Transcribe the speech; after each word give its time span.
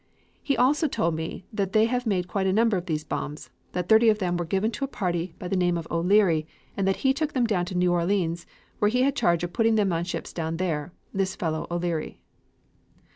He 0.41 0.57
also 0.57 0.87
told 0.87 1.13
me 1.13 1.45
that 1.53 1.73
they 1.73 1.85
have 1.85 2.07
made 2.07 2.27
quite 2.27 2.47
a 2.47 2.51
number 2.51 2.75
of 2.75 2.87
these 2.87 3.03
bombs; 3.03 3.51
that 3.73 3.87
thirty 3.87 4.09
of 4.09 4.17
them 4.17 4.35
were 4.35 4.45
given 4.45 4.71
to 4.71 4.83
a 4.83 4.87
party 4.87 5.35
by 5.37 5.47
the 5.47 5.55
name 5.55 5.77
of 5.77 5.87
O'Leary, 5.91 6.47
and 6.75 6.87
that 6.87 6.95
he 7.05 7.13
took 7.13 7.33
them 7.33 7.45
down 7.45 7.65
to 7.65 7.75
New 7.77 7.93
Orleans 7.93 8.47
where 8.79 8.89
he 8.89 9.03
had 9.03 9.15
charge 9.15 9.43
of 9.43 9.53
putting 9.53 9.75
them 9.75 9.93
on 9.93 10.03
ships 10.03 10.33
down 10.33 10.57
there, 10.57 10.91
this 11.13 11.35
fellow 11.35 11.67
O'Leary." 11.69 12.19